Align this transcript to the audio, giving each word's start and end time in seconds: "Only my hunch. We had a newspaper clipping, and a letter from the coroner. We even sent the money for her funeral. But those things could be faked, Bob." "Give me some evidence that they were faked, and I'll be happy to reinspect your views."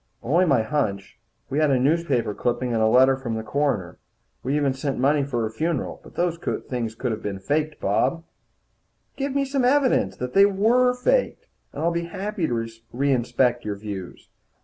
"Only 0.23 0.45
my 0.45 0.63
hunch. 0.63 1.19
We 1.51 1.59
had 1.59 1.69
a 1.69 1.77
newspaper 1.77 2.33
clipping, 2.33 2.73
and 2.73 2.81
a 2.81 2.87
letter 2.87 3.15
from 3.15 3.35
the 3.35 3.43
coroner. 3.43 3.99
We 4.41 4.55
even 4.55 4.73
sent 4.73 4.95
the 4.95 5.01
money 5.03 5.23
for 5.23 5.43
her 5.43 5.51
funeral. 5.51 6.01
But 6.03 6.15
those 6.15 6.39
things 6.67 6.95
could 6.95 7.21
be 7.21 7.37
faked, 7.37 7.79
Bob." 7.79 8.23
"Give 9.15 9.35
me 9.35 9.45
some 9.45 9.63
evidence 9.63 10.17
that 10.17 10.33
they 10.33 10.47
were 10.47 10.95
faked, 10.95 11.45
and 11.71 11.83
I'll 11.83 11.91
be 11.91 12.05
happy 12.05 12.47
to 12.47 12.67
reinspect 12.91 13.63
your 13.63 13.75
views." 13.75 14.27